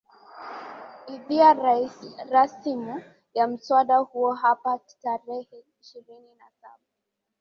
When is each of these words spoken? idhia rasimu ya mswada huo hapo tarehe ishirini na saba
idhia 1.07 1.53
rasimu 2.29 3.03
ya 3.33 3.47
mswada 3.47 3.97
huo 3.97 4.33
hapo 4.33 4.81
tarehe 5.01 5.63
ishirini 5.81 6.35
na 6.37 6.45
saba 6.61 6.79